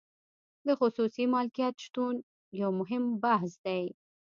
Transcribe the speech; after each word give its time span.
د 0.65 0.69
خصوصي 0.79 1.23
مالکیت 1.33 1.75
شتون 1.85 2.15
یو 2.61 2.69
مهم 2.79 3.03
بحث 3.23 3.51
دی. 3.65 3.83